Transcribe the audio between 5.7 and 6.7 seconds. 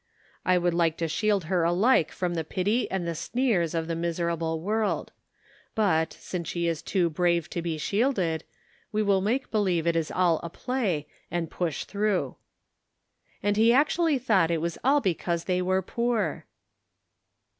but, The Social Problem. Ill since she